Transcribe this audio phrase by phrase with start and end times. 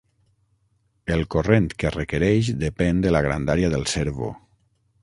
[1.17, 4.35] El corrent que requereix depèn de la grandària del servo.